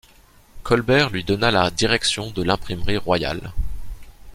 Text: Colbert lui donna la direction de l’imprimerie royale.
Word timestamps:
Colbert 0.63 1.11
lui 1.11 1.23
donna 1.23 1.51
la 1.51 1.69
direction 1.69 2.31
de 2.31 2.41
l’imprimerie 2.41 2.97
royale. 2.97 3.51